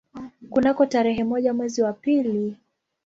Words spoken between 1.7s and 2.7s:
wa pili